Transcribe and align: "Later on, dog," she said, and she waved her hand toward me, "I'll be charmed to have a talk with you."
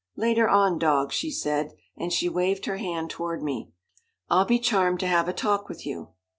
"Later 0.15 0.49
on, 0.49 0.79
dog," 0.79 1.11
she 1.13 1.29
said, 1.29 1.73
and 1.95 2.11
she 2.11 2.27
waved 2.27 2.65
her 2.65 2.77
hand 2.77 3.11
toward 3.11 3.43
me, 3.43 3.69
"I'll 4.31 4.45
be 4.45 4.57
charmed 4.57 4.99
to 5.01 5.07
have 5.07 5.27
a 5.27 5.31
talk 5.31 5.69
with 5.69 5.85
you." 5.85 6.07